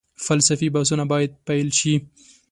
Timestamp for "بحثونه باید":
0.75-1.31